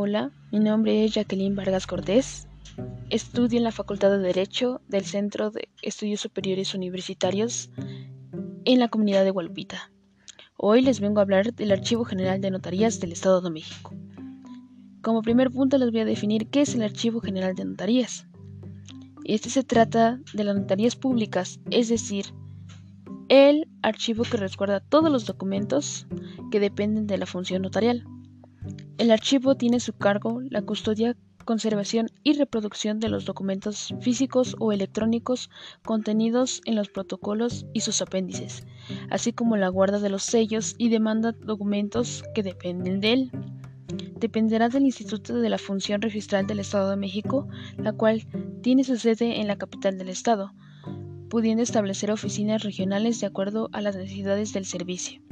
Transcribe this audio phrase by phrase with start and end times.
[0.00, 2.46] Hola, mi nombre es Jacqueline Vargas Cortés.
[3.10, 7.68] Estudio en la Facultad de Derecho del Centro de Estudios Superiores Universitarios
[8.64, 9.90] en la comunidad de Gualpita.
[10.56, 13.92] Hoy les vengo a hablar del Archivo General de Notarías del Estado de México.
[15.02, 18.28] Como primer punto les voy a definir qué es el Archivo General de Notarías.
[19.24, 22.26] Este se trata de las notarías públicas, es decir,
[23.28, 26.06] el archivo que resguarda todos los documentos
[26.52, 28.04] que dependen de la función notarial.
[28.98, 34.56] El archivo tiene a su cargo la custodia, conservación y reproducción de los documentos físicos
[34.58, 35.50] o electrónicos
[35.84, 38.66] contenidos en los protocolos y sus apéndices,
[39.08, 43.30] así como la guarda de los sellos y demanda documentos que dependen de él.
[44.18, 48.26] Dependerá del Instituto de la Función Registral del Estado de México, la cual
[48.62, 50.52] tiene su sede en la capital del Estado,
[51.30, 55.22] pudiendo establecer oficinas regionales de acuerdo a las necesidades del servicio.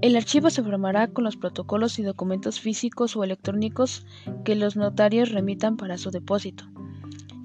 [0.00, 4.04] El archivo se formará con los protocolos y documentos físicos o electrónicos
[4.44, 6.64] que los notarios remitan para su depósito.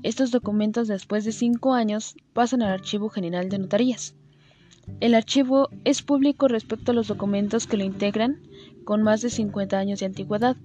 [0.01, 4.15] Estos documentos después de cinco años pasan al Archivo General de Notarías.
[4.99, 8.41] El archivo es público respecto a los documentos que lo integran
[8.83, 10.57] con más de 50 años de antigüedad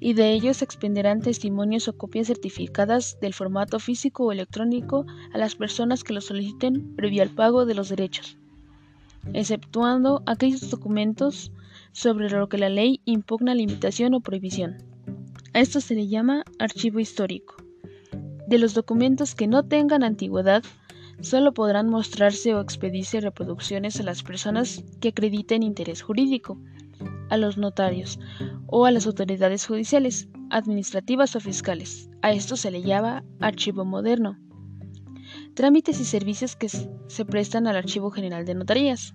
[0.00, 5.38] y de ellos se expenderán testimonios o copias certificadas del formato físico o electrónico a
[5.38, 8.36] las personas que lo soliciten previo al pago de los derechos
[9.32, 11.52] exceptuando aquellos documentos
[11.92, 14.76] sobre lo que la ley impugna limitación o prohibición.
[15.52, 17.56] A esto se le llama archivo histórico.
[18.46, 20.62] De los documentos que no tengan antigüedad,
[21.20, 26.58] solo podrán mostrarse o expedirse reproducciones a las personas que acrediten interés jurídico,
[27.30, 28.18] a los notarios
[28.66, 32.10] o a las autoridades judiciales, administrativas o fiscales.
[32.22, 34.38] A esto se le llama archivo moderno.
[35.54, 39.14] Trámites y servicios que se prestan al Archivo General de Notarías.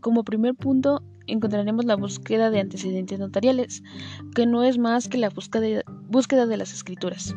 [0.00, 3.84] Como primer punto, encontraremos la búsqueda de antecedentes notariales,
[4.34, 7.36] que no es más que la búsqueda de las escrituras.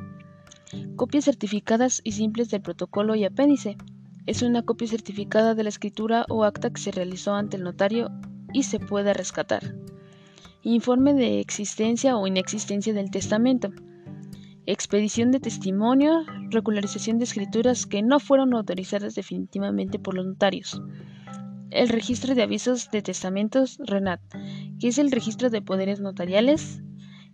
[0.96, 3.78] Copias certificadas y simples del protocolo y apéndice.
[4.26, 8.10] Es una copia certificada de la escritura o acta que se realizó ante el notario
[8.54, 9.76] y se puede rescatar.
[10.64, 13.72] Informe de existencia o inexistencia del testamento
[14.72, 20.82] expedición de testimonio, regularización de escrituras que no fueron autorizadas definitivamente por los notarios.
[21.70, 24.22] El registro de avisos de testamentos RENAT,
[24.80, 26.82] que es el registro de poderes notariales,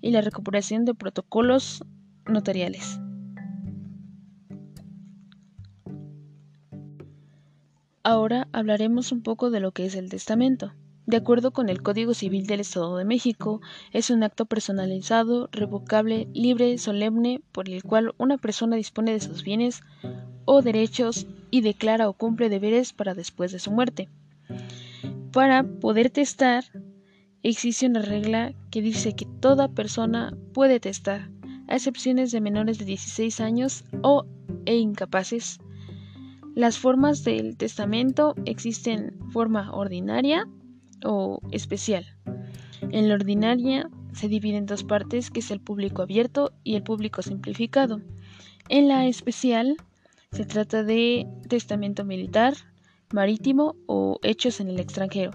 [0.02, 1.84] y la recuperación de protocolos
[2.28, 3.00] notariales.
[8.04, 10.74] Ahora hablaremos un poco de lo que es el testamento.
[11.08, 13.62] De acuerdo con el Código Civil del Estado de México,
[13.94, 19.42] es un acto personalizado, revocable, libre, solemne, por el cual una persona dispone de sus
[19.42, 19.84] bienes
[20.44, 24.10] o derechos y declara o cumple deberes para después de su muerte.
[25.32, 26.66] Para poder testar,
[27.42, 31.30] existe una regla que dice que toda persona puede testar,
[31.70, 34.26] a excepciones de menores de 16 años o
[34.66, 35.60] e incapaces.
[36.54, 40.46] Las formas del testamento existen forma ordinaria,
[41.04, 42.06] o especial.
[42.92, 46.84] En la ordinaria se divide en dos partes, que es el público abierto y el
[46.84, 48.02] público simplificado.
[48.70, 49.78] En la especial
[50.32, 52.54] se trata de testamento militar,
[53.14, 55.32] marítimo o hechos en el extranjero.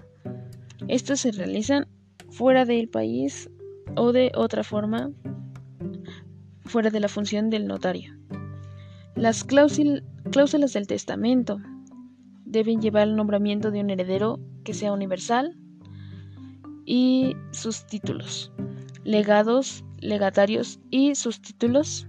[0.87, 1.87] Estos se realizan
[2.29, 3.49] fuera del país
[3.95, 5.11] o de otra forma
[6.65, 8.15] fuera de la función del notario.
[9.15, 11.59] Las cláusulas del testamento
[12.53, 15.57] deben llevar el nombramiento de un heredero que sea universal
[16.85, 18.53] y sus títulos.
[19.03, 22.07] Legados, legatarios y sus títulos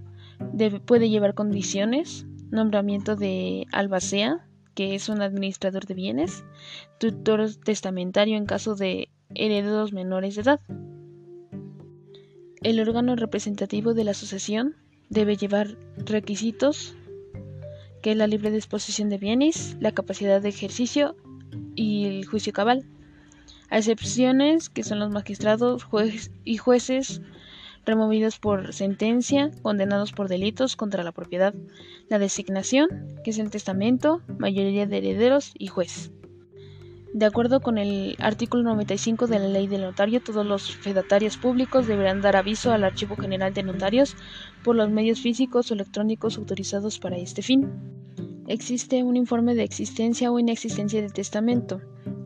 [0.85, 6.45] puede llevar condiciones, nombramiento de albacea, que es un administrador de bienes,
[6.99, 10.59] tutor testamentario en caso de herederos menores de edad.
[12.61, 14.75] El órgano representativo de la asociación
[15.09, 16.95] debe llevar requisitos
[18.05, 21.15] que es la libre disposición de bienes, la capacidad de ejercicio
[21.73, 22.85] y el juicio cabal.
[23.71, 27.23] A excepciones que son los magistrados jueces y jueces
[27.83, 31.55] removidos por sentencia, condenados por delitos contra la propiedad,
[32.07, 32.89] la designación,
[33.23, 36.11] que es el testamento, mayoría de herederos y juez.
[37.15, 41.87] De acuerdo con el artículo 95 de la Ley del Notario, todos los fedatarios públicos
[41.87, 44.17] deberán dar aviso al Archivo General de Notarios
[44.65, 47.71] por los medios físicos o electrónicos autorizados para este fin.
[48.49, 51.79] Existe un informe de existencia o inexistencia del testamento.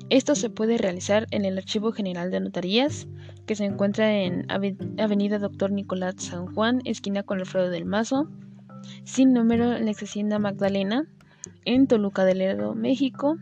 [0.09, 3.07] Esto se puede realizar en el Archivo General de Notarías,
[3.45, 8.27] que se encuentra en Avenida Doctor Nicolás San Juan, esquina con Alfredo del Mazo,
[9.03, 11.07] sin número en la ex Hacienda Magdalena,
[11.63, 13.37] en Toluca del Lerdo, México,